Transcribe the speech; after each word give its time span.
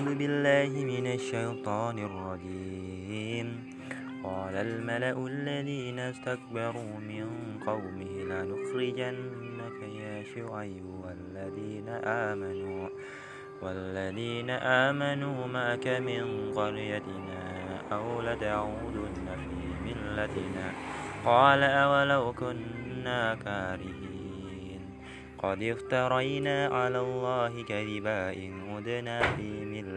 أعوذ 0.00 0.14
بالله 0.14 0.72
من 0.84 1.06
الشيطان 1.06 1.96
الرجيم. 1.98 3.48
قال 4.24 4.54
الملأ 4.54 5.26
الذين 5.26 5.98
استكبروا 5.98 6.94
من 7.12 7.26
قومه 7.66 8.12
لنخرجنك 8.30 9.78
يا 10.00 10.24
شعيب 10.32 10.84
والذين 11.04 11.88
آمنوا 12.04 12.88
والذين 13.62 14.50
آمنوا 14.88 15.46
معك 15.46 15.86
من 15.86 16.52
قريتنا 16.56 17.44
أو 17.92 18.20
لتعودن 18.22 19.26
في 19.36 19.60
ملتنا. 19.84 20.66
قال 21.24 21.62
أولو 21.62 22.32
كنا 22.32 23.34
كارهين. 23.44 24.10
قد 25.40 25.62
افترينا 25.62 26.66
على 26.66 27.00
الله 27.00 27.62
كذبا 27.62 28.32
إن 28.32 28.52
عدنا 28.70 29.22
في 29.36 29.64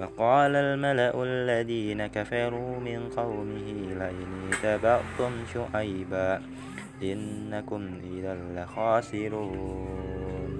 وقال 0.00 0.56
الملأ 0.56 1.22
الذين 1.22 2.06
كفروا 2.06 2.80
من 2.80 3.08
قومه 3.16 3.68
لئن 4.00 4.50
اتبعتم 4.52 5.32
شعيبا 5.54 6.42
إنكم 7.02 7.90
إذا 8.16 8.34
لخاسرون. 8.56 10.50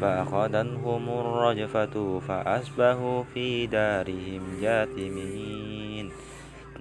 فأخذتهم 0.00 1.08
الرجفة 1.08 2.20
فأصبحوا 2.28 3.22
في 3.34 3.66
دارهم 3.66 4.42
جاثمين. 4.62 6.10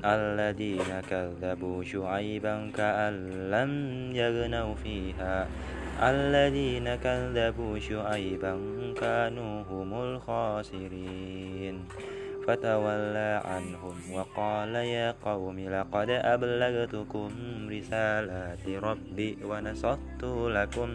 الذين 0.06 1.02
كذبوا 1.10 1.84
شعيبا 1.84 2.72
كأن 2.78 3.14
لم 3.52 3.72
يغنوا 4.16 4.76
فيها. 4.76 5.48
الذين 6.04 6.96
كذبوا 6.96 7.80
شعيبا 7.80 8.54
كانوا 9.02 9.64
هم 9.64 9.94
الخاسرين. 9.94 11.86
فتولى 12.48 13.42
عنهم 13.46 13.96
وقال 14.14 14.76
يا 14.76 15.16
قوم 15.26 15.60
لقد 15.60 16.10
أبلغتكم 16.10 17.30
رسالات 17.70 18.68
ربي 18.68 19.38
ونصحت 19.44 20.22
لكم 20.24 20.90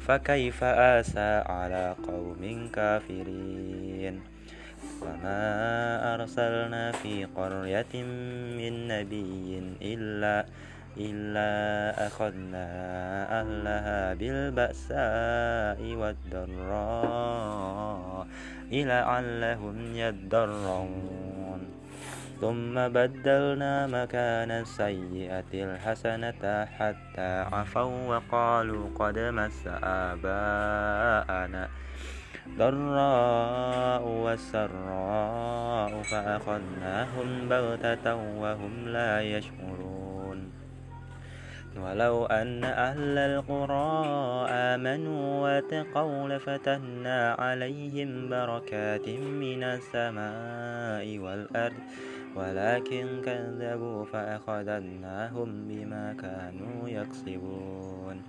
فكيف 0.00 0.64
آسى 0.64 1.30
على 1.46 1.96
قوم 2.08 2.70
كافرين؟ 2.74 4.20
وما 5.02 5.44
أرسلنا 6.14 6.92
في 6.92 7.24
قرية 7.24 7.94
من 8.60 8.88
نبي 8.88 9.62
إلا 9.82 10.46
إلا 11.00 11.50
أخذنا 12.06 12.66
أهلها 13.40 14.14
بالبأساء 14.14 15.80
والضراء 16.00 17.40
لعلهم 18.72 19.96
يضرون 19.96 21.60
ثم 22.40 22.74
بدلنا 22.74 23.86
مكان 23.86 24.50
السيئة 24.50 25.52
الحسنة 25.54 26.64
حتى 26.64 27.30
عفوا 27.52 28.06
وقالوا 28.08 28.88
قد 28.98 29.18
مس 29.18 29.66
آباءنا 29.82 31.68
ضراء 32.58 34.02
والسراء 34.08 36.02
فأخذناهم 36.02 37.48
بغتة 37.48 38.14
وهم 38.14 38.88
لا 38.88 39.22
يشعرون. 39.22 40.59
ولو 41.76 42.26
أن 42.26 42.64
أهل 42.64 43.18
القرى 43.18 44.46
آمنوا 44.50 45.42
واتقوا 45.42 46.28
لفتحنا 46.28 47.32
عليهم 47.38 48.28
بركات 48.28 49.08
من 49.08 49.62
السماء 49.62 51.18
والأرض 51.18 51.82
ولكن 52.36 53.06
كذبوا 53.24 54.04
فأخذناهم 54.04 55.68
بما 55.68 56.16
كانوا 56.22 56.88
يكسبون. 56.88 58.22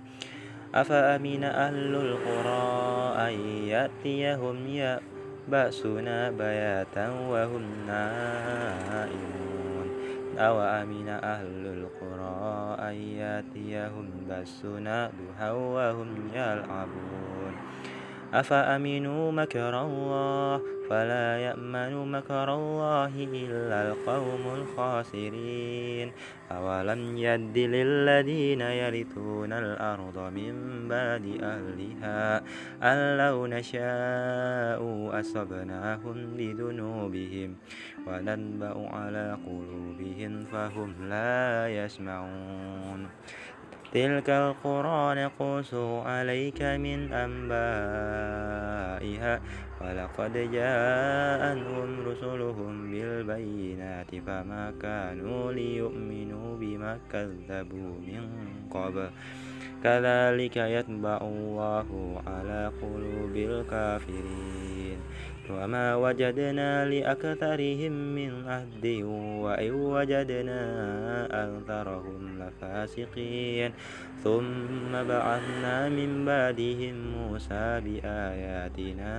أفأمن 0.74 1.44
أهل 1.44 1.94
القرى 1.94 3.14
أن 3.28 3.34
يأتيهم 3.68 4.56
بأسنا 5.48 6.30
بياتا 6.30 7.10
وهم 7.10 7.86
نائمون؟ 7.86 9.51
أو 10.42 10.60
أمن 10.60 11.08
أهل 11.08 11.66
القرى 11.66 12.76
أن 12.88 12.94
يأتيهم 12.94 14.10
بأسنا 14.28 15.10
ضحى 15.18 15.50
وهم 15.50 16.28
يلعبون 16.34 17.41
أفأمنوا 18.32 19.32
مكر 19.32 19.82
الله؟ 19.82 20.60
فلا 20.90 21.38
يأمن 21.38 22.12
مكر 22.12 22.54
الله 22.54 23.12
إلا 23.16 23.78
القوم 23.88 24.44
الخاسرين. 24.58 26.12
أولم 26.52 27.18
يد 27.18 27.58
للذين 27.58 28.60
يرثون 28.60 29.52
الأرض 29.52 30.18
من 30.18 30.54
بعد 30.88 31.24
أهلها 31.42 32.42
أن 32.82 32.98
لو 33.16 33.46
نشاء 33.46 34.80
أصبناهم 35.20 36.16
بذنوبهم 36.36 37.50
وننبأ 38.06 38.76
على 38.92 39.36
قلوبهم 39.46 40.44
فهم 40.44 40.90
لا 41.08 41.68
يسمعون. 41.68 43.00
تلك 43.92 44.30
القرى 44.30 45.24
نقص 45.24 45.74
عليك 46.08 46.62
من 46.62 47.12
أنبائها 47.12 47.52
ولقد 49.80 50.32
جاءهم 50.52 51.88
رسلهم 52.08 52.90
بالبينات 52.90 54.10
فما 54.26 54.72
كانوا 54.82 55.52
ليؤمنوا 55.52 56.56
بما 56.56 56.98
كذبوا 57.12 57.92
من 58.08 58.30
قبل. 58.70 59.10
كذلك 59.84 60.56
يتبع 60.56 61.18
الله 61.22 62.22
على 62.26 62.72
قلوب 62.82 63.36
الكافرين. 63.36 64.71
وما 65.52 65.96
وجدنا 65.96 66.84
لأكثرهم 66.84 67.92
من 67.92 68.32
عهد 68.48 68.86
وإن 69.44 69.72
وجدنا 69.72 70.62
أكثرهم 71.44 72.38
لفاسقين. 72.38 73.72
ثم 74.24 74.92
بعثنا 74.92 75.88
من 75.88 76.24
بعدهم 76.24 76.94
موسى 77.16 77.80
بآياتنا 77.84 79.14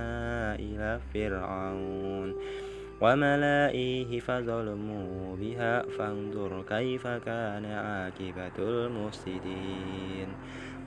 إلى 0.54 1.00
فرعون 1.14 2.34
وملائه 3.00 4.20
فظلموا 4.20 5.36
بها 5.36 5.82
فانظر 5.82 6.62
كيف 6.68 7.06
كان 7.06 7.64
عاقبة 7.64 8.56
المفسدين. 8.58 10.28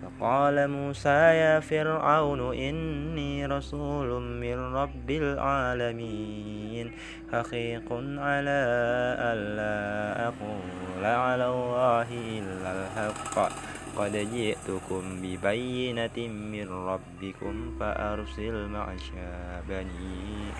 فقال 0.02 0.68
موسى 0.68 1.10
يا 1.10 1.60
فرعون 1.60 2.56
إني 2.56 3.46
رسول 3.46 4.22
من 4.22 4.58
رب 4.74 5.10
العالمين 5.10 6.92
حقيق 7.34 7.94
على 8.18 8.60
ألا 9.32 10.28
أقول 10.28 11.06
على 11.06 11.46
الله 11.46 12.08
إلا 12.40 12.70
الحق. 12.86 13.52
قد 13.98 14.14
جئتكم 14.14 15.22
ببينة 15.22 16.18
من 16.28 16.70
ربكم 16.70 17.56
فأرسل 17.80 18.68
معشى 18.68 19.62
بني 19.70 20.54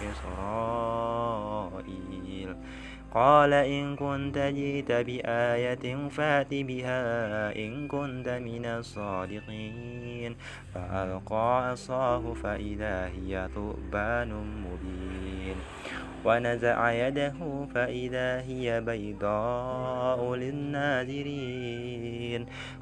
إسرائيل. 1.32 1.48
قال 3.14 3.54
إن 3.54 3.96
كنت 3.96 4.38
جئت 4.38 4.92
بآية 4.92 6.10
فأت 6.10 6.54
بها 6.54 7.02
إن 7.56 7.88
كنت 7.88 8.30
من 8.30 8.66
الصادقين 8.66 10.36
فألقى 10.74 11.70
عصاه 11.70 12.34
فإذا 12.34 13.06
هي 13.06 13.50
ثعبان 13.56 14.32
مبين 14.64 15.56
ونزع 16.26 16.92
يده 16.92 17.68
فإذا 17.74 18.42
هي 18.42 18.82
بيضاء 18.82 20.36
للناذرين 20.36 21.78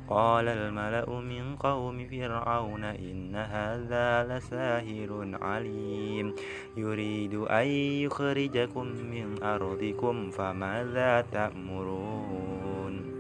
قال 0.10 0.48
الملأ 0.48 1.10
من 1.10 1.56
قوم 1.56 2.08
فرعون 2.08 2.84
إن 2.84 3.36
هذا 3.36 4.38
لساهر 4.38 5.38
عليم. 5.42 6.36
يريد 6.78 7.34
أن 7.34 7.68
يخرجكم 7.68 8.88
من 8.88 9.44
أرضكم 9.44 10.30
فماذا 10.32 11.22
تأمرون؟ 11.32 13.16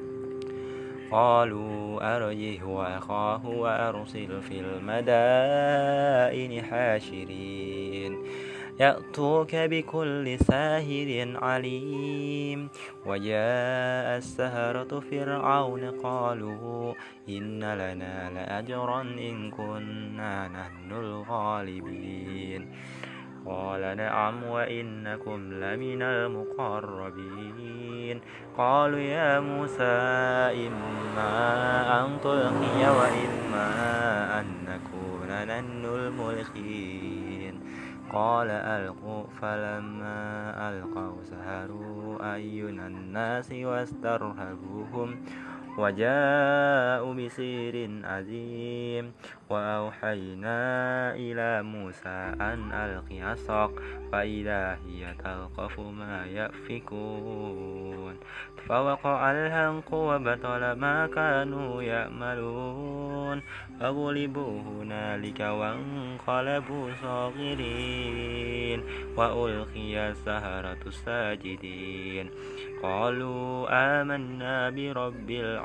قالوا 1.11 2.15
أرجه 2.15 2.63
وأخاه 2.65 3.47
وأرسل 3.49 4.41
في 4.41 4.59
المدائن 4.59 5.81
حاشرين. 6.63 8.17
يأتوك 8.79 9.55
بكل 9.55 10.39
ساهر 10.39 11.37
عليم. 11.43 12.69
وجاء 13.05 14.17
السهرة 14.17 14.99
فرعون 14.99 15.91
قالوا 16.03 16.93
إن 17.29 17.59
لنا 17.63 18.29
لأجرا 18.29 19.01
إن 19.01 19.51
كنا 19.51 20.47
نحن 20.47 20.91
الغالبين. 20.91 22.67
قال 23.45 23.97
نعم 23.97 24.43
وإنكم 24.43 25.53
لمن 25.53 26.01
المقربين. 26.01 27.41
قالوا 28.57 28.99
يا 28.99 29.39
موسى 29.39 29.83
إما 30.67 31.35
أن 32.05 32.21
تلقي 32.21 32.89
وإما 32.99 33.69
أن 34.39 34.45
نكون 34.67 35.29
نحن 35.29 35.85
الملقين. 35.85 37.04
قال 38.15 38.49
ألقوا 38.49 39.23
فلما 39.41 40.19
ألقوا 40.69 41.23
سهروا 41.23 42.23
أعين 42.31 42.79
الناس 42.79 43.51
واسترهبوهم. 43.51 45.15
وجاءوا 45.77 47.13
بسير 47.13 47.75
عظيم 48.03 49.11
وأوحينا 49.49 50.59
إلى 51.15 51.63
موسى 51.63 52.33
أن 52.41 52.71
ألق 52.71 53.09
عصاك 53.11 53.71
فإذا 54.11 54.77
هي 54.87 55.13
تلقف 55.23 55.79
ما 55.79 56.25
يأفكون. 56.25 58.15
فوقع 58.65 59.31
الهنق 59.31 59.93
وبطل 59.93 60.71
ما 60.71 61.07
كانوا 61.07 61.83
يأملون 61.83 63.41
فغلبوا 63.79 64.61
هنالك 64.61 65.39
وانقلبوا 65.39 66.87
صاغرين. 67.01 68.83
وألقي 69.17 70.09
السهرة 70.09 70.89
ساجدين 70.89 72.29
قالوا 72.83 73.67
آمنا 73.69 74.69
برب 74.69 75.29
العالمين. 75.29 75.64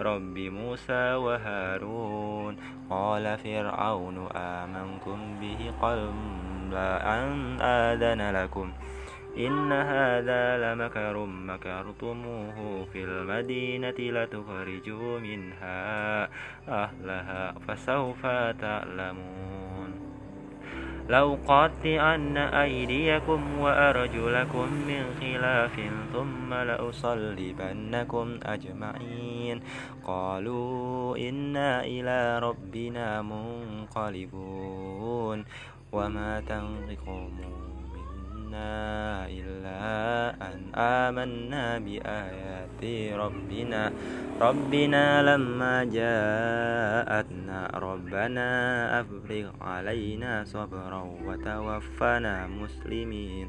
رب 0.00 0.38
موسى 0.38 1.14
وهارون. 1.14 2.56
قال 2.90 3.38
فرعون 3.38 4.28
آمنكم 4.36 5.36
به 5.40 5.72
قبل 5.82 6.74
أن 6.74 7.60
آذن 7.60 8.42
لكم. 8.42 8.72
إن 9.38 9.72
هذا 9.72 10.74
لمكر 10.74 11.26
مكرتموه 11.26 12.86
في 12.92 13.04
المدينة 13.04 13.94
لتخرجوا 13.98 15.18
منها 15.18 16.28
أهلها 16.68 17.54
فسوف 17.68 18.26
تعلمون. 18.60 19.69
لو 21.08 21.38
قطعن 21.46 22.36
أيديكم 22.36 23.58
وأرجلكم 23.58 24.72
من 24.72 25.02
خلاف 25.20 25.80
ثم 26.12 26.54
لأصلبنكم 26.54 28.38
أجمعين. 28.42 29.60
قالوا 30.06 31.16
إنا 31.16 31.84
إلى 31.84 32.38
ربنا 32.38 33.22
منقلبون. 33.22 34.60
وما 35.92 36.40
تنقمون 36.40 37.69
منا 38.50 39.30
إلا 39.30 39.82
أن 40.42 40.58
آمنا 40.74 41.78
بآيات 41.78 42.82
ربنا 43.14 43.92
ربنا 44.40 45.04
لما 45.22 45.74
جاءتنا 45.84 47.60
ربنا 47.74 48.48
أفرغ 49.00 49.46
علينا 49.60 50.44
صبرا 50.44 51.02
وتوفنا 51.26 52.46
مسلمين 52.46 53.48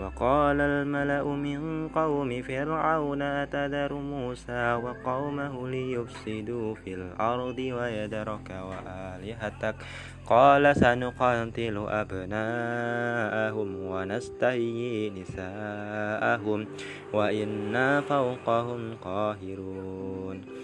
وقال 0.00 0.60
الملأ 0.60 1.24
من 1.24 1.88
قوم 1.88 2.42
فرعون 2.42 3.22
أتذر 3.22 3.94
موسى 3.94 4.74
وقومه 4.74 5.68
ليفسدوا 5.68 6.74
في 6.74 6.94
الأرض 6.94 7.58
ويدرك 7.58 8.50
وآلهتك؟ 8.50 9.74
قال 10.26 10.76
سنقتل 10.76 11.86
أبناءهم 11.88 13.76
ونستحيي 13.86 15.10
نساءهم 15.10 16.66
وإنا 17.12 18.00
فوقهم 18.00 18.94
قاهرون. 19.04 20.63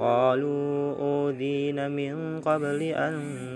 قالوا 0.00 0.96
أوذينا 0.98 1.88
من 1.88 2.40
قبل 2.40 2.82
أن 2.82 3.14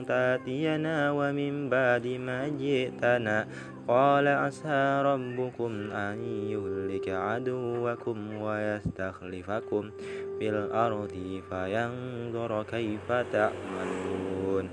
تأتينا 0.09 1.13
ومن 1.13 1.71
بعد 1.71 2.07
ما 2.07 2.49
جئتنا. 2.49 3.47
قال 3.89 4.29
عسى 4.29 5.03
ربكم 5.05 5.91
أن 5.91 6.19
يهلك 6.53 7.09
عدوكم 7.09 8.43
ويستخلفكم 8.43 9.91
في 10.39 10.49
الأرض 10.51 11.43
فينظر 11.51 12.63
كيف 12.63 13.13
تعملون 13.33 14.69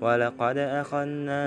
ولقد 0.00 0.58
أخذنا 0.58 1.42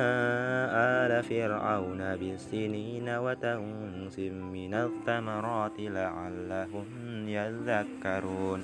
آل 1.06 1.24
فرعون 1.24 2.16
بالسنين 2.16 3.10
وتنس 3.10 4.20
من 4.20 4.74
الثمرات 4.74 5.80
لعلهم 5.80 6.86
يذكرون. 7.28 8.64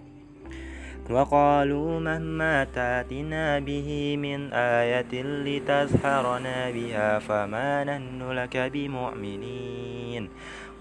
وقالوا 1.11 1.99
مهما 1.99 2.63
تاتنا 2.63 3.59
به 3.59 4.17
من 4.17 4.53
آية 4.53 5.13
لتسحرنا 5.23 6.71
بها 6.71 7.19
فما 7.19 7.83
نحن 7.83 8.31
لك 8.31 8.57
بمؤمنين 8.57 10.29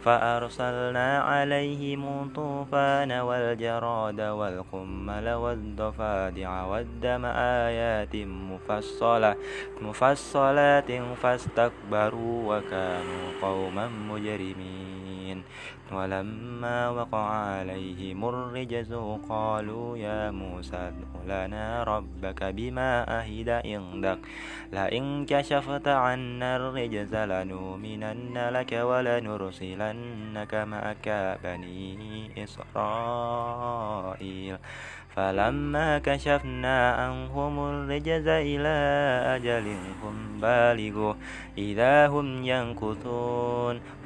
فأرسلنا 0.05 1.19
عليهم 1.19 2.23
الطوفان 2.23 3.13
والجراد 3.13 4.21
والقمل 4.21 5.29
والضفادع 5.29 6.65
والدم 6.65 7.25
آيات 7.67 8.17
مفصلة 8.17 9.37
مفصلات 9.81 10.93
فاستكبروا 11.23 12.57
وكانوا 12.57 13.25
قوما 13.43 13.89
مجرمين 13.89 15.43
ولما 15.93 16.89
وقع 16.89 17.31
عليهم 17.31 18.29
الرجز 18.29 18.93
قالوا 19.29 19.99
يا 19.99 20.31
موسى 20.31 20.77
ادع 20.77 21.07
لنا 21.27 21.85
ربك 21.85 22.45
بما 22.45 23.21
أهد 23.21 23.49
عندك. 23.49 24.19
لئن 24.73 25.27
كشفت 25.27 25.89
عنا 25.89 26.57
الرجز 26.57 27.15
لنؤمنن 27.15 28.49
لك 28.49 28.73
ولنرسلنك 28.73 30.55
معك 30.55 31.39
بني 31.45 32.31
إسرائيل. 32.45 34.57
فلما 35.17 35.99
كشفنا 35.99 36.93
عنهم 36.93 37.59
الرجز 37.59 38.29
إلى 38.29 38.77
أجل 39.37 39.77
هم 40.03 40.41
بالغوا 40.41 41.15
إذا 41.59 42.07
هم 42.07 42.45
ينكثون. 42.45 43.81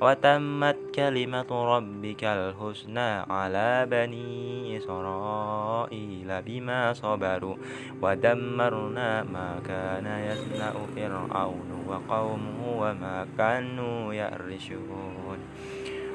وتمت 0.00 0.76
كلمة 0.94 1.50
ربك 1.50 2.24
الحسنى 2.24 3.10
على 3.30 3.86
بني 3.90 4.76
إسرائيل 4.78 6.42
بما 6.42 6.92
صبروا 6.92 7.56
ودمرنا 8.02 9.22
ما 9.22 9.60
كان 9.66 10.06
يصنع 10.06 10.72
فرعون 10.96 11.70
وقومه 11.86 12.60
وما 12.78 13.26
كانوا 13.38 14.14
يرشون. 14.14 15.38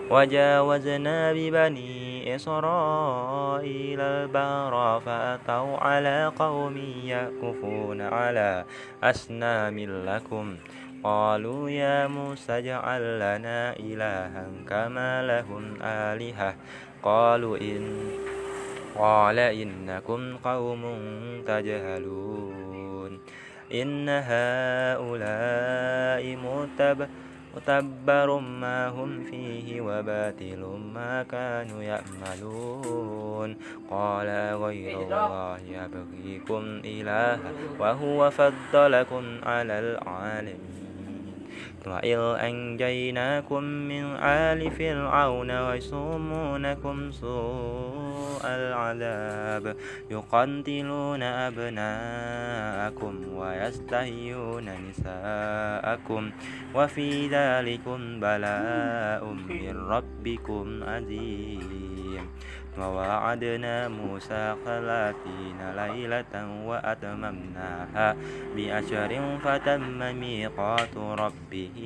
وجاوزنا 0.09 1.33
ببني 1.33 2.36
إسرائيل 2.36 4.01
البحر 4.01 5.00
فأتوا 5.05 5.77
على 5.77 6.31
قوم 6.39 6.77
يكفون 7.03 8.01
على 8.01 8.65
أسنام 9.03 9.79
لكم. 9.79 10.55
قالوا 11.03 11.70
يا 11.70 12.08
موسى 12.08 12.58
اجعل 12.58 13.01
لنا 13.20 13.75
إلها 13.79 14.46
كما 14.68 15.22
لهم 15.24 15.82
آلهة. 15.82 16.56
قالوا 17.03 17.58
إن 17.58 17.98
قال 18.96 19.39
إنكم 19.39 20.38
قوم 20.38 20.84
تجهلون. 21.48 23.20
إن 23.74 24.10
هؤلاء 24.10 25.03
متبر 26.36 27.08
متبر 27.56 28.39
ما 28.39 28.88
هم 28.88 29.24
فيه 29.24 29.82
وباطل 29.82 30.79
ما 30.94 31.24
كانوا 31.24 31.84
يأملون 31.84 33.58
قال 33.89 34.27
غير 34.63 35.01
الله 35.01 35.58
يبغيكم 35.58 36.82
إلها 36.86 37.39
وهو 37.79 38.29
فضلكم 38.29 39.24
على 39.44 39.79
العالمين. 39.79 40.88
وإذ 41.88 42.19
أنجيناكم 42.19 43.63
من 43.63 44.03
آل 44.19 44.71
فرعون 44.71 45.51
ويصومونكم 45.51 47.12
سوء 47.12 48.43
العذاب. 48.45 49.75
يقتلون 50.12 51.24
أبناءكم 51.24 53.13
ويستحيون 53.36 54.65
نساءكم 54.89 56.31
وفي 56.75 57.27
ذلكم 57.27 58.19
بلاء 58.19 59.24
من 59.25 59.75
ربكم 59.77 60.83
عظيم. 60.83 62.25
ووعدنا 62.81 63.88
موسى 63.88 64.55
ثلاثين 64.65 65.59
ليلة 65.75 66.33
وأتممناها 66.65 68.15
بأشر 68.55 69.39
فتم 69.43 70.00
ميقات 70.19 70.98
ربه 70.98 71.77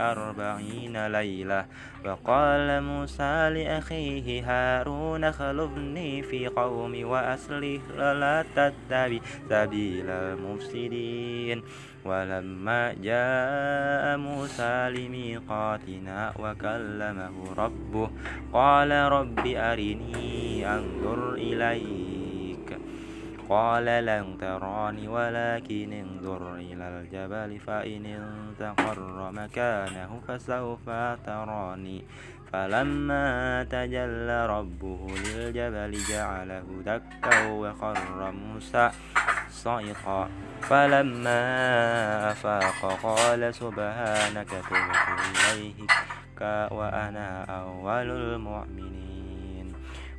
أربعين 0.00 1.06
ليلة 1.06 1.66
وقال 2.04 2.82
موسى 2.82 3.50
لأخيه 3.50 4.42
هارون 4.46 5.32
خلفني 5.32 6.22
في 6.22 6.48
قومي 6.48 7.04
وأصلح 7.04 7.80
لا 7.96 8.44
تتبع 8.56 9.18
سبيل 9.50 10.10
المفسدين 10.10 11.62
ولما 12.08 12.92
جاء 12.92 14.16
موسى 14.16 14.90
لميقاتنا 14.96 16.32
وكلمه 16.38 17.34
ربه 17.58 18.10
قال 18.52 18.90
رب 18.90 19.46
أرني 19.46 20.74
أنظر 20.74 21.34
إليك. 21.34 22.78
قال 23.48 23.84
لن 23.84 24.36
تراني 24.40 25.08
ولكن 25.08 25.92
انظر 25.92 26.54
إلى 26.54 26.86
الجبل 26.88 27.50
فإن 27.60 28.04
استقر 28.06 29.30
مكانه 29.32 30.20
فسوف 30.28 30.86
تراني. 31.26 32.04
فلما 32.52 33.64
تجلى 33.64 34.46
ربه 34.46 35.00
للجبل 35.24 35.92
جعله 36.10 36.66
دكا 36.86 37.36
وخر 37.48 38.30
موسى 38.30 38.90
صعقا. 39.50 40.28
فلما 40.62 41.40
أفاق 42.32 42.80
قال 43.02 43.54
سبحانك 43.54 44.50
تبت 44.70 45.08
إليك 45.28 45.92
وأنا 46.72 47.44
أول 47.44 48.08
المؤمنين. 48.10 49.17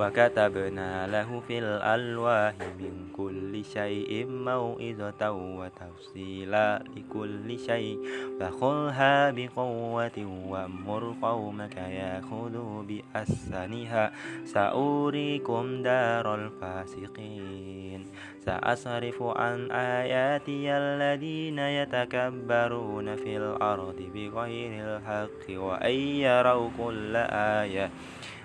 وكتبنا 0.00 1.06
له 1.06 1.42
في 1.48 1.58
الألواح 1.58 2.54
من 2.80 3.12
كل 3.16 3.64
شيء 3.64 4.26
موئزة 4.26 5.30
وتفصيلا 5.30 6.82
لكل 6.96 7.58
شيء. 7.58 7.98
فخذها 8.40 9.30
بقوة 9.30 10.18
وأمر 10.48 11.14
قومك 11.22 11.76
يأخذوا 11.76 12.82
بأحسنها. 12.82 14.12
سأوريكم 14.44 15.82
دار 15.82 16.34
الفاسقين. 16.34 18.06
سأصرف 18.40 19.22
عن 19.22 19.70
آياتي 19.70 20.72
الذين 20.72 21.58
يتكبرون 21.58 23.16
في 23.16 23.36
الأرض 23.36 23.98
بغير 24.14 24.72
الحق 24.96 25.44
وأن 25.60 25.96
يروا 26.24 26.70
كل 26.78 27.16
آية. 27.60 27.90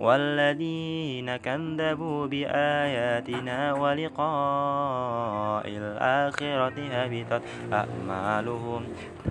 والذين 0.00 1.36
كذبوا 1.36 2.26
بآياتنا 2.26 3.72
ولقاء 3.72 5.68
الآخرة 5.68 6.78
هبطت 6.92 7.42
أعمالهم 7.72 8.82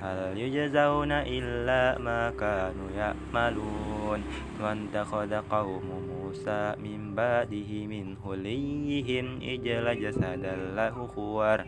هل 0.02 0.38
يجزون 0.38 1.12
إلا 1.12 2.00
ما 2.00 2.30
كانوا 2.40 2.90
يعملون؟ 2.98 4.24
واتخذ 4.62 5.34
قوم 5.34 5.88
موسى 6.10 6.74
من 6.84 7.16
بعده 7.16 7.72
من 7.88 8.16
هليهم 8.26 9.40
إجل 9.44 9.86
جسدا 10.02 10.56
له 10.76 11.08
خوار. 11.08 11.66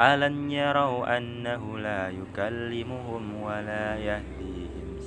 ألم 0.00 0.50
يروا 0.50 1.16
أنه 1.16 1.78
لا 1.78 2.08
يكلمهم 2.10 3.42
ولا 3.42 3.96
يهديهم؟ 3.96 4.67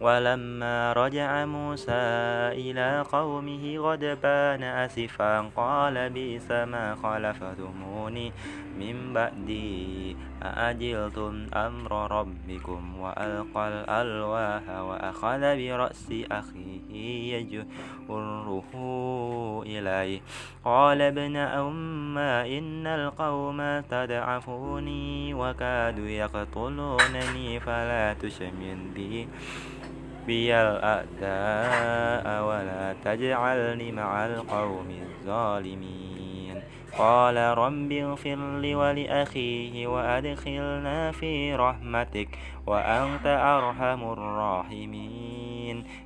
ولما 0.00 0.92
رجع 0.92 1.44
موسى 1.44 2.04
إلى 2.58 3.04
قومه 3.12 3.78
غضبان 3.78 4.62
أسفا 4.62 5.40
قال 5.40 6.10
بئس 6.10 6.50
ما 6.50 6.94
خلفتموني 7.02 8.32
من 8.78 9.12
بعدي 9.14 10.16
أأجلتم 10.42 11.46
أمر 11.54 12.12
ربكم 12.20 13.00
وألقى 13.00 13.68
الألواح 13.68 14.62
وأخذ 14.68 15.40
برأس 15.40 16.12
أخيه 16.30 17.36
يجره 17.36 18.64
إليه 19.66 20.20
قال 20.64 21.02
ابن 21.02 21.36
أما 21.36 22.46
إن 22.46 22.86
القوم 22.86 23.80
تدعفوني 23.80 25.34
وكادوا 25.34 26.08
يقتلونني 26.08 27.60
فلا 27.60 28.14
تشمن 28.14 28.90
بي 28.94 29.28
بي 30.26 30.54
الأعداء 30.54 32.26
ولا 32.44 32.94
تجعلني 33.04 33.92
مع 33.92 34.26
القوم 34.26 34.90
الظالمين. 34.90 36.62
قال 36.98 37.36
رب 37.36 37.92
اغفر 37.92 38.58
لي 38.58 38.74
ولأخيه 38.74 39.86
وأدخلنا 39.86 41.12
في 41.12 41.54
رحمتك 41.54 42.28
وأنت 42.66 43.26
أرحم 43.26 44.12
الراحمين. 44.12 45.43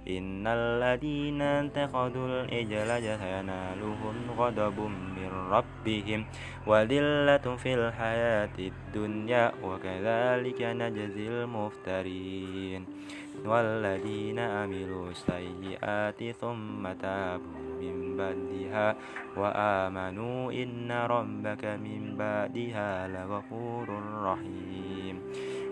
إن 0.08 0.46
الذين 0.46 1.42
اتخذوا 1.42 2.26
الإجل 2.28 2.90
ينالهم 3.04 4.16
غضب 4.38 4.78
من 5.16 5.30
ربهم 5.50 6.20
وذلة 6.66 7.56
في 7.56 7.74
الحياة 7.74 8.56
الدنيا 8.58 9.52
وكذلك 9.64 10.60
نجزي 10.62 11.28
المفترين. 11.28 12.82
والذين 13.44 14.38
عملوا 14.38 15.10
السيئات 15.10 16.20
ثم 16.40 16.92
تابوا 16.92 17.68
من 17.80 18.16
بعدها 18.16 18.96
وآمنوا 19.36 20.52
إن 20.52 20.92
ربك 20.92 21.64
من 21.64 22.16
بعدها 22.18 23.08
لغفور 23.08 23.86
رحيم. 24.22 24.67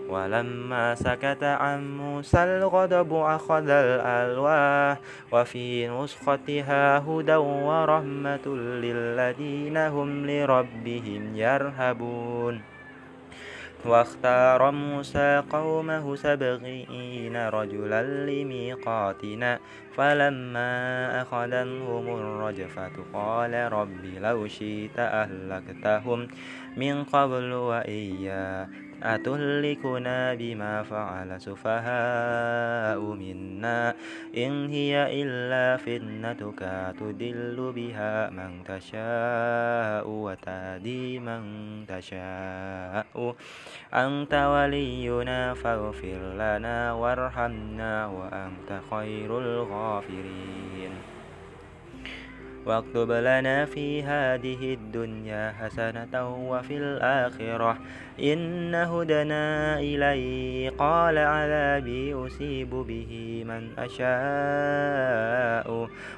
ولما 0.09 0.95
سكت 0.95 1.43
عن 1.43 1.97
موسى 1.97 2.43
الغضب 2.43 3.13
أخذ 3.13 3.69
الألواح 3.69 4.97
وفي 5.31 5.87
نسختها 5.87 6.97
هدى 6.97 7.35
ورحمة 7.35 8.47
للذين 8.55 9.77
هم 9.77 10.25
لربهم 10.25 11.35
يرهبون. 11.35 12.61
واختار 13.85 14.71
موسى 14.71 15.43
قومه 15.49 16.15
سبعين 16.15 17.35
رجلا 17.37 18.03
لميقاتنا 18.03 19.59
فلما 19.95 20.71
أخذنهم 21.21 22.07
الرجفة 22.07 22.91
قال 23.13 23.53
رب 23.73 24.05
لو 24.21 24.47
شئت 24.47 24.99
أهلكتهم 24.99 26.27
من 26.77 27.03
قبل 27.03 27.53
وإياه 27.53 28.67
أتهلكنا 29.03 30.33
بما 30.33 30.83
فعل 30.83 31.41
سفهاء 31.41 32.99
منا؟ 32.99 33.95
إن 34.37 34.69
هي 34.69 35.23
إلا 35.23 35.77
فتنتك 35.77 36.93
تدل 36.99 37.71
بها 37.75 38.29
من 38.29 38.63
تشاء 38.63 40.07
وتهدي 40.07 41.19
من 41.19 41.41
تشاء. 41.87 43.35
أنت 43.93 44.33
ولينا 44.33 45.53
فاغفر 45.53 46.21
لنا 46.33 46.93
وارحمنا 46.93 48.07
وأنت 48.07 48.81
خير 48.91 49.39
الغافرين. 49.39 51.16
واكتب 52.67 53.11
لنا 53.11 53.65
في 53.65 54.03
هذه 54.03 54.73
الدنيا 54.73 55.53
حسنة 55.59 56.49
وفي 56.49 56.77
الآخرة. 56.77 57.77
إن 58.23 58.75
هدنا 58.75 59.79
إليه 59.79 60.69
قال 60.69 61.17
عذابي 61.17 62.13
أصيب 62.13 62.69
به 62.69 63.43
من 63.47 63.69
أشاء. 63.77 65.67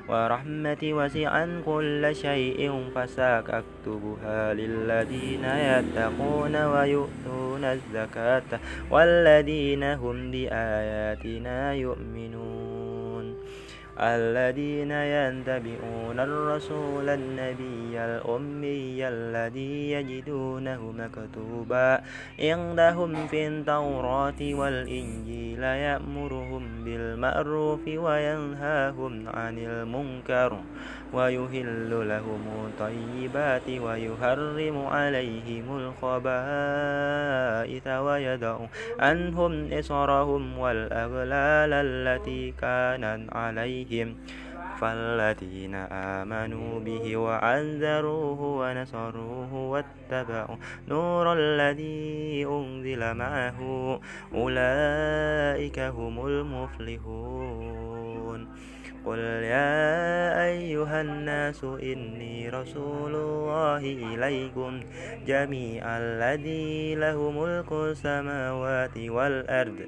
ورحمتي 0.10 0.94
وسعا 0.94 1.62
كل 1.66 2.16
شيء 2.16 2.90
فساكتبها 2.96 4.54
للذين 4.54 5.46
يتقون 5.46 6.56
ويؤتون 6.56 7.64
الزكاة 7.64 8.60
والذين 8.92 9.84
هم 9.84 10.32
بآياتنا 10.32 11.74
يؤمنون. 11.74 12.59
الذين 14.02 14.92
ينتبعون 14.92 16.20
الرسول 16.20 17.10
النبي 17.10 18.00
الأمي 18.00 19.08
الذي 19.08 19.92
يجدونه 19.92 20.92
مكتوبا 20.92 22.02
عندهم 22.40 23.28
في 23.28 23.48
التوراة 23.48 24.42
والإنجيل 24.42 25.64
يأمرهم 25.64 26.84
بالمعروف 26.84 27.88
وينهاهم 27.88 29.30
عن 29.30 29.58
المنكر 29.58 30.60
ويهل 31.14 32.10
لهم 32.10 32.42
الطيبات 32.66 33.70
ويحرم 33.70 34.86
عليهم 34.86 35.78
الخبائث 35.78 36.18
ويدع 37.88 38.58
عنهم 39.00 39.74
إصرهم 39.74 40.58
والأغلال 40.60 41.74
التي 41.74 42.54
كانت 42.62 43.34
عليهم 43.36 43.89
فالذين 44.82 45.76
آمنوا 45.76 46.80
به 46.80 47.18
وعذروه 47.18 48.42
ونصروه 48.42 49.54
واتبعوا 49.54 50.56
نور 50.88 51.34
الذي 51.34 52.46
أنزل 52.46 53.14
معه 53.14 53.60
أولئك 54.34 55.80
هم 55.80 56.26
المفلحون. 56.28 57.60
قل 59.06 59.20
يا 59.58 60.46
أيها 60.46 61.02
الناس 61.02 61.64
إني 61.64 62.50
رسول 62.50 63.16
الله 63.16 63.78
إليكم 63.78 64.80
جميعا 65.28 65.98
الذي 66.00 66.96
له 66.96 67.32
ملك 67.32 67.72
السماوات 67.72 68.98
والأرض. 68.98 69.80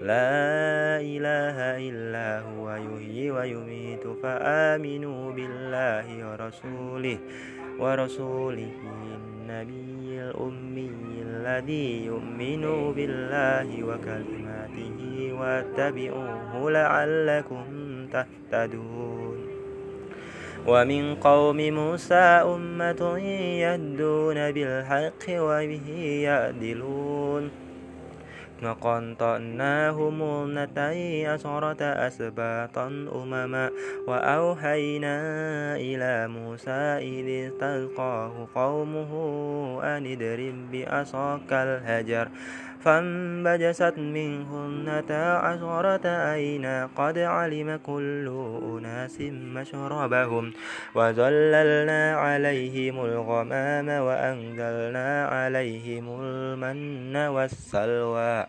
لا 0.00 1.00
إله 1.00 1.56
إلا 1.88 2.40
هو 2.40 2.70
يحيي 2.76 3.30
ويميت 3.30 4.04
فآمنوا 4.22 5.32
بالله 5.32 6.06
ورسوله 6.30 7.18
ورسوله 7.80 8.76
النبي 9.16 10.20
الأمي 10.22 10.90
الذي 11.22 12.04
يؤمن 12.06 12.92
بالله 12.92 13.68
وكلماته 13.84 14.98
واتبعوه 15.32 16.70
لعلكم 16.70 17.64
تهتدون. 18.12 19.38
ومن 20.66 21.14
قوم 21.14 21.56
موسى 21.56 22.24
أمة 22.44 23.18
يهدون 23.64 24.38
بالحق 24.52 25.24
وبه 25.28 25.88
يعدلون. 26.28 27.15
وقنطناهم 28.62 30.22
اثنتي 30.22 31.26
عشرة 31.26 31.82
أسباطا 31.82 32.86
أمما 33.14 33.70
وأوحينا 34.06 35.16
إلى 35.76 36.28
موسى 36.28 36.80
إذ 37.10 37.52
استلقاه 37.52 38.48
قومه 38.54 39.12
أن 39.82 40.06
اضرب 40.12 40.56
بعصاك 40.72 41.52
الهجر 41.52 42.28
فانبجست 42.86 43.98
منه 43.98 44.66
اثنتا 44.86 45.24
عشرة 45.46 46.08
عينا 46.08 46.88
قد 46.96 47.18
علم 47.18 47.80
كل 47.86 48.26
أناس 48.62 49.20
مشربهم 49.30 50.52
وظللنا 50.94 52.16
عليهم 52.16 53.04
الغمام 53.04 53.88
وأنزلنا 53.88 55.26
عليهم 55.26 56.20
المن 56.20 57.16
والسلوى 57.16 58.46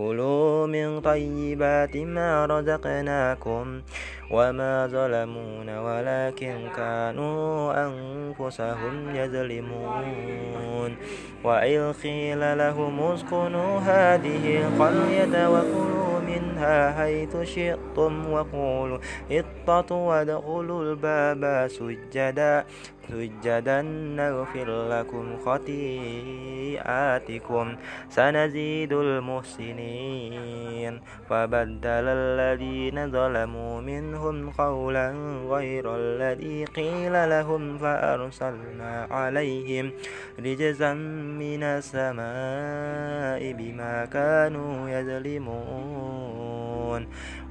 كلوا 0.00 0.66
من 0.66 1.00
طيبات 1.00 1.96
ما 1.96 2.46
رزقناكم 2.46 3.80
وما 4.30 4.86
ظلمونا 4.86 5.80
ولكن 5.80 6.56
كانوا 6.76 7.74
أنفسهم 7.86 9.14
يظلمون. 9.14 10.96
وإذ 11.44 11.92
قيل 11.92 12.58
لهم 12.58 13.02
اسكنوا 13.02 13.78
هذه 13.78 14.44
القرية 14.66 15.48
وكلوا 15.48 16.20
منها 16.28 16.92
حيث 16.92 17.36
شئتم 17.42 18.32
وقولوا 18.32 18.98
اطة 19.68 19.94
وادخلوا 19.94 20.82
الباب 20.82 21.68
سجدا 21.68 22.64
سجدا 23.08 23.82
نغفر 24.16 24.88
لكم 24.88 25.36
خطيئاتكم 25.44 25.76
سنزيد 28.08 28.92
المحسنين. 28.92 31.00
فبدل 31.30 32.06
الذين 32.08 33.10
ظلموا 33.10 33.80
منهم 33.80 34.50
قولا 34.50 35.14
غير 35.48 35.96
الذي 35.96 36.64
قيل 36.64 37.30
لهم 37.30 37.78
فأرسلنا 37.78 39.06
عليهم 39.10 39.92
رجزا 40.38 40.94
من 41.42 41.62
السماء 41.62 43.52
بما 43.52 44.04
كانوا 44.04 44.88
يظلمون. 44.88 46.59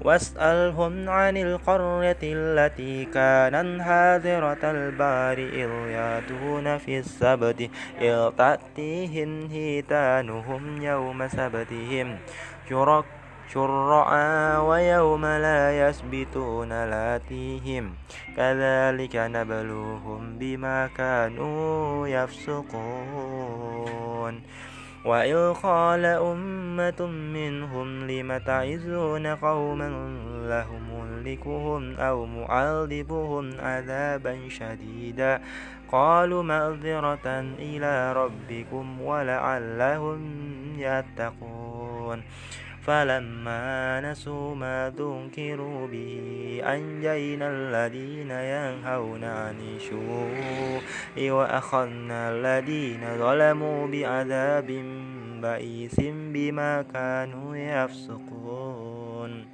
واسألهم 0.02 1.10
عن 1.10 1.38
القرية 1.38 2.18
التي 2.24 3.06
كانت 3.06 3.82
حاضرة 3.82 4.64
البار 4.64 5.38
إذ 5.38 5.70
ياتون 5.92 6.78
في 6.78 7.00
السبت 7.00 7.70
إذ 8.02 8.30
تأتيهم 8.38 9.48
هيتانهم 9.52 10.82
يوم 10.82 11.28
سبتهم. 11.28 12.18
شرك 12.70 13.06
شرعا 13.54 14.58
ويوم 14.58 15.26
لا 15.26 15.90
يسبتون 15.90 16.70
لاتيهم. 16.70 17.94
كذلك 18.38 19.16
نبلوهم 19.16 20.38
بما 20.40 20.88
كانوا 20.98 22.08
يفسقون. 22.08 23.50
وإذ 25.06 25.54
قال 25.54 26.06
أمة 26.06 27.06
منهم 27.08 28.08
لم 28.08 28.38
تعزون 28.38 29.28
قوما 29.28 29.90
لهم 30.50 30.82
مهلكهم 30.90 31.96
أو 31.96 32.26
معذبهم 32.26 33.52
عذابا 33.60 34.50
شديدا؟ 34.50 35.42
قالوا 35.92 36.44
معذرة 36.44 37.28
إلى 37.60 38.14
ربكم 38.14 39.02
ولعلهم 39.02 40.22
يتقون. 40.78 42.24
فلما 42.90 44.02
نسوا 44.02 44.56
ما 44.56 44.90
ذكروا 44.98 45.88
به 45.88 46.62
أنجينا 46.66 47.48
الذين 47.50 48.32
ينهون 48.32 49.24
عن 49.24 49.56
السوء 49.76 51.32
وأخذنا 51.32 52.32
الذين 52.32 53.00
ظلموا 53.18 53.88
بعذاب 53.88 54.70
بئيس 55.42 55.96
بما 56.34 56.82
كانوا 56.82 57.56
يفسقون. 57.56 59.46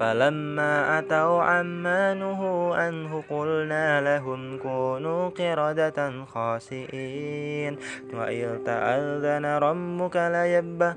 فلما 0.00 0.98
أتوا 0.98 1.42
عما 1.42 2.14
نهوا 2.14 2.76
عنه 2.76 3.22
قلنا 3.30 4.00
لهم 4.00 4.58
كونوا 4.58 5.28
قردة 5.28 6.24
خاسئين. 6.24 7.76
وإذ 8.14 8.64
تأذن 8.64 9.46
ربك 9.46 10.16
ليبه 10.16 10.96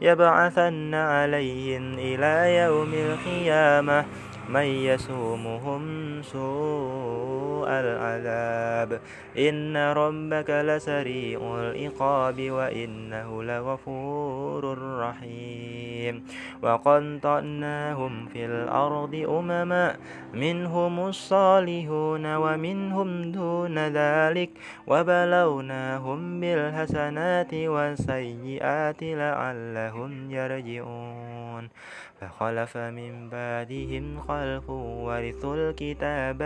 يبعثن 0.00 0.94
عليهم 0.94 1.94
إلى 1.98 2.56
يوم 2.56 2.94
القيامة 2.94 4.04
من 4.48 4.62
يسومهم 4.62 5.82
سوء 6.22 7.37
العذاب. 7.66 9.00
إن 9.38 9.76
ربك 9.76 10.50
لسريع 10.50 11.40
العقاب 11.60 12.50
وإنه 12.50 13.42
لغفور 13.42 14.78
رحيم. 15.00 16.24
وقنطعناهم 16.62 18.26
في 18.26 18.44
الأرض 18.44 19.26
أمما 19.28 19.96
منهم 20.34 21.08
الصالحون 21.08 22.34
ومنهم 22.36 23.32
دون 23.32 23.78
ذلك. 23.78 24.50
وبلوناهم 24.86 26.40
بالحسنات 26.40 27.54
والسيئات 27.54 29.02
لعلهم 29.02 30.30
يرجعون. 30.30 31.47
فخلف 32.20 32.76
من 32.76 33.28
بعدهم 33.28 34.20
خلف 34.20 34.70
ورثوا 34.70 35.54
الكتاب 35.56 36.40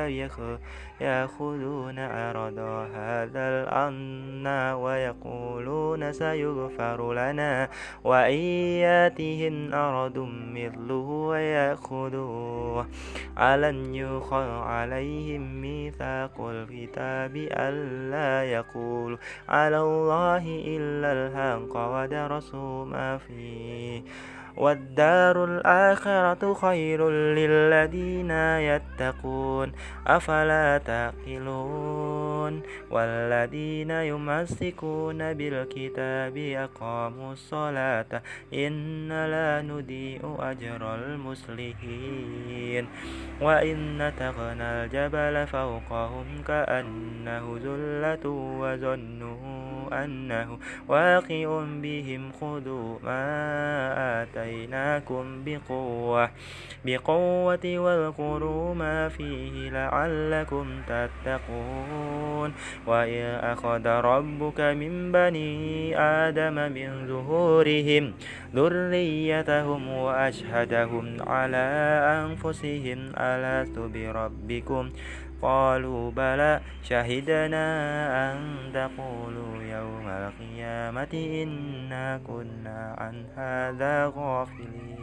يأخذون 1.01 1.98
عرض 1.98 2.59
هذا 2.94 3.48
الأدنى 3.48 4.72
ويقولون 4.72 6.12
سيغفر 6.12 7.12
لنا 7.12 7.68
وإن 8.05 8.40
ياتهم 8.85 9.75
أرض 9.75 10.18
مثله 10.55 11.09
ويأخذوه. 11.31 12.87
ألن 13.38 13.94
يخل 13.94 14.51
عليهم 14.51 15.61
ميثاق 15.61 16.40
الكتاب 16.40 17.37
ألا 17.37 18.44
يقول 18.53 19.18
على 19.48 19.81
الله 19.81 20.44
إلا 20.66 21.12
الحق 21.12 21.77
ودرسوا 21.77 22.85
ما 22.85 23.18
فيه. 23.18 24.03
والدار 24.57 25.45
الآخرة 25.45 26.55
خير 26.55 27.11
للذين 27.11 28.31
يتقون. 28.31 29.73
أفلا 30.07 30.79
تعقلون؟ 30.79 32.62
والذين 32.91 33.91
يمسكون 33.91 35.35
بالكتاب 35.35 36.37
أقاموا 36.37 37.33
الصلاة 37.33 38.23
إن 38.55 39.09
لا 39.09 39.62
نضيء 39.62 40.37
أجر 40.41 40.95
المصلحين. 40.95 42.87
وإن 43.41 44.12
تغنى 44.19 44.62
الجبل 44.62 45.47
فوقهم 45.47 46.27
كأنه 46.47 47.59
زلة 47.59 48.27
وظنوا 48.61 49.72
أنه 50.05 50.59
واقع 50.88 51.64
بهم 51.83 52.33
خذوا 52.40 52.98
ما 53.05 54.22
آتيناكم 54.22 55.44
بقوة 55.44 56.31
بقوة 56.85 57.64
واذكروا 57.64 58.74
ما 58.74 59.09
فيه 59.09 59.70
لعلكم 59.70 60.66
تتقون. 60.88 62.52
وإذ 62.87 63.22
أخذ 63.42 63.87
ربك 63.87 64.61
من 64.61 65.12
بني 65.12 65.98
آدم 65.98 66.55
من 66.55 67.07
ظهورهم 67.09 68.12
ذريتهم 68.55 69.88
وأشهدهم 69.88 71.16
على 71.26 71.66
أنفسهم 72.22 73.12
ألست 73.16 73.78
بربكم؟ 73.78 74.90
قالوا 75.42 76.11
بلى 76.11 76.61
شهدنا 76.83 77.66
أن 78.33 78.38
تقولوا 78.74 79.62
يوم 79.62 80.09
القيامة 80.09 81.42
إنا 81.42 82.20
كنا 82.26 82.94
عن 82.98 83.26
هذا 83.37 84.12
غافلين. 84.16 85.02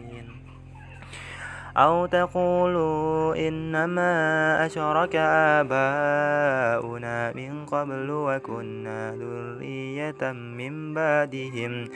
أو 1.78 2.06
تقولوا 2.06 3.48
إنما 3.48 4.66
أشرك 4.66 5.16
آباؤنا 5.60 7.34
من 7.34 7.66
قبل 7.66 8.12
وكنا 8.12 9.16
ذرية 9.16 10.32
من 10.32 10.94
بعدهم. 10.94 11.88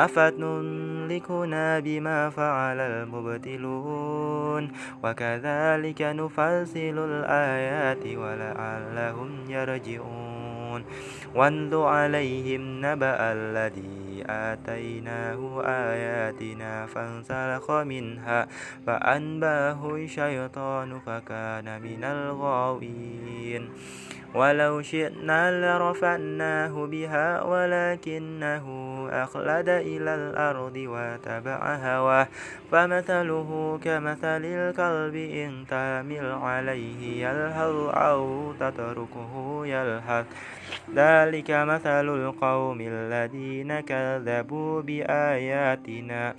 أفتنلكنا 0.00 1.78
بما 1.78 2.30
فعل 2.30 2.80
المبتلون 2.80 4.72
وكذلك 5.04 6.02
نفصل 6.02 6.96
الآيات 6.98 8.06
ولعلهم 8.06 9.30
يرجعون. 9.48 10.61
واتل 11.34 11.74
عليهم 11.74 12.86
نبأ 12.86 13.16
الذي 13.32 14.24
آتيناه 14.26 15.62
آياتنا 15.64 16.86
فانسلخ 16.86 17.70
منها 17.70 18.46
فأنباه 18.86 19.94
الشيطان 19.94 21.00
فكان 21.00 21.82
من 21.82 22.04
الغاوين. 22.04 23.68
ولو 24.34 24.82
شئنا 24.82 25.42
لرفعناه 25.60 26.86
بها 26.86 27.42
ولكنه 27.42 28.66
أخلد 29.12 29.68
إلى 29.68 30.14
الأرض 30.14 30.76
واتبع 30.76 31.76
هواه. 31.76 32.26
فمثله 32.72 33.80
كمثل 33.84 34.44
الكلب 34.44 35.14
إن 35.14 35.64
تعمل 35.70 36.32
عليه 36.42 37.28
يلهث 37.28 37.94
أو 37.94 38.52
تتركه 38.60 39.62
يلهث. 39.66 40.26
ذلك 40.94 41.50
مثل 41.50 42.08
القوم 42.08 42.78
الذين 42.80 43.80
كذبوا 43.80 44.82
بآياتنا. 44.82 46.34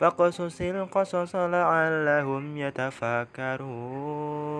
فاقصص 0.00 0.60
القصص 0.60 1.36
لعلهم 1.36 2.56
يتفكرون. 2.56 4.55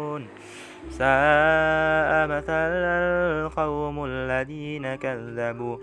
ساء 0.90 2.26
مثلا 2.26 2.96
القوم 3.46 4.04
الذين 4.04 4.94
كذبوا 4.94 5.76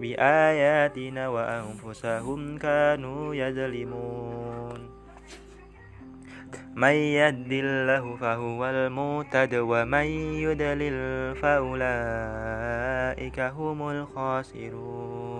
بآياتنا 0.00 1.28
وأنفسهم 1.28 2.58
كانوا 2.58 3.34
يظلمون. 3.34 4.90
من 6.76 6.92
يهد 6.92 7.52
الله 7.52 8.16
فهو 8.16 8.66
المهتد 8.66 9.54
ومن 9.54 10.04
يدلل 10.44 11.36
فأولئك 11.36 13.40
هم 13.40 13.90
الخاسرون. 13.90 15.39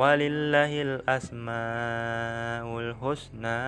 ولله 0.00 0.82
الأسماء 0.82 2.64
الحسنى 2.78 3.60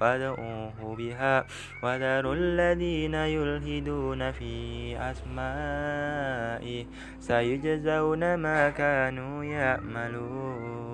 فادعوه 0.00 0.96
بها. 0.98 1.46
وذروا 1.82 2.34
الذين 2.34 3.14
يلهدون 3.14 4.32
في 4.32 4.52
أسمائه 5.00 6.86
سيجزون 7.20 8.34
ما 8.34 8.70
كانوا 8.70 9.44
يعملون. 9.44 10.91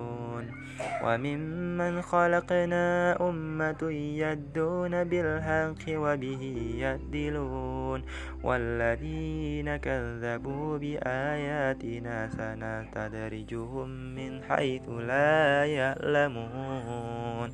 وممن 1.04 2.02
خلقنا 2.02 3.16
أمة 3.28 3.82
يدون 4.24 5.04
بالحق 5.04 5.84
وبه 5.88 6.42
يدلون 6.74 8.02
والذين 8.42 9.76
كذبوا 9.76 10.78
بآياتنا 10.78 12.28
سنستدرجهم 12.28 13.88
من 14.14 14.42
حيث 14.42 14.88
لا 14.88 15.64
يعلمون 15.64 17.50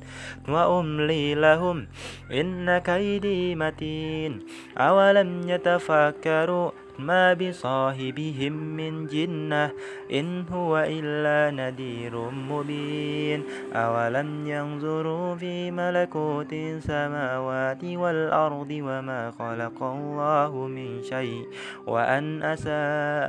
وأملي 0.49 1.35
لهم 1.35 1.87
إن 2.31 2.77
كيدي 2.77 3.55
متين 3.55 4.39
أولم 4.77 5.49
يتفكروا 5.49 6.84
ما 6.99 7.33
بصاحبهم 7.33 8.53
من 8.53 9.07
جنة 9.07 9.71
إن 10.13 10.45
هو 10.51 10.77
إلا 10.87 11.55
نذير 11.55 12.29
مبين. 12.29 13.43
أولم 13.73 14.47
ينظروا 14.47 15.35
في 15.35 15.71
ملكوت 15.71 16.53
السماوات 16.53 17.83
والأرض 17.83 18.71
وما 18.71 19.31
خلق 19.31 19.83
الله 19.83 20.67
من 20.67 21.03
شيء 21.03 21.47
وأن 21.87 22.43
أسى 22.43 22.83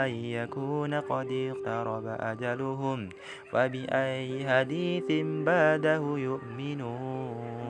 أن 0.07 0.11
يكون 0.11 0.94
قد 0.94 1.29
اقترب 1.33 2.07
أجلهم 2.07 3.09
فبأي 3.52 4.48
حديث 4.48 5.07
بعده 5.46 6.02
يؤمنون. 6.16 7.65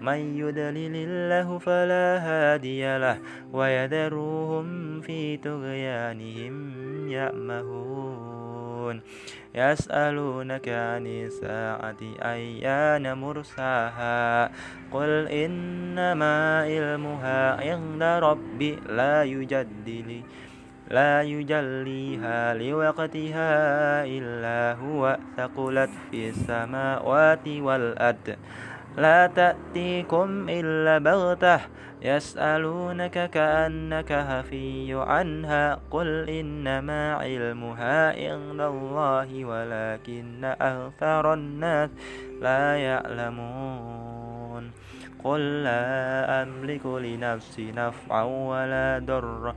من 0.00 0.18
يدلل 0.38 0.96
الله 0.96 1.58
فلا 1.58 2.18
هادي 2.18 2.98
له 2.98 3.18
ويذرهم 3.52 5.00
في 5.00 5.36
طغيانهم 5.36 6.54
يأمهون. 7.10 9.00
يسألونك 9.54 10.68
عن 10.68 11.06
الساعة 11.06 12.00
أيان 12.22 13.18
مرساها؟ 13.18 14.50
قل 14.92 15.28
إنما 15.28 16.60
علمها 16.60 17.40
عند 17.62 18.02
ربي 18.02 18.78
لا 18.88 19.22
يجدل 19.22 20.22
لا 20.90 21.22
يجليها 21.22 22.54
لوقتها 22.54 23.52
إلا 24.04 24.76
هو 24.80 25.18
ثقلت 25.36 25.90
في 26.10 26.28
السماوات 26.28 27.48
والأرض. 27.48 28.36
لا 28.96 29.26
تأتيكم 29.26 30.46
إلا 30.48 30.98
بغتة 30.98 31.60
يسألونك 32.02 33.30
كأنك 33.30 34.12
هفي 34.12 34.94
عنها 34.94 35.80
قل 35.90 36.28
إنما 36.28 37.14
علمها 37.14 38.08
عند 38.08 38.60
الله 38.60 39.44
ولكن 39.44 40.44
أكثر 40.44 41.34
الناس 41.34 41.90
لا 42.40 42.76
يعلمون. 42.76 44.70
قل 45.24 45.62
لا 45.64 46.42
أملك 46.42 46.86
لنفسي 46.86 47.72
نفعا 47.72 48.22
ولا 48.22 49.00
ضرا 49.06 49.54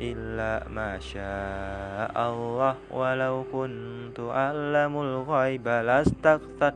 إلا 0.00 0.68
ما 0.68 0.98
شاء 0.98 2.14
الله 2.14 2.74
ولو 2.90 3.44
كنت 3.52 4.20
أعلم 4.20 5.00
الغيب 5.00 5.68
لاستكثرت 5.68 6.74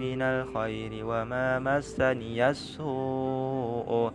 من 0.00 0.22
الخير 0.22 1.04
وما 1.04 1.58
مسني 1.58 2.50
السوء. 2.50 4.12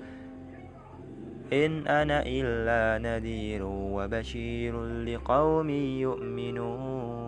إن 1.53 1.87
أنا 1.87 2.23
إلا 2.25 2.97
نذير 2.97 3.61
وبشير 3.63 4.85
لقوم 4.85 5.69
يؤمنون. 5.69 7.24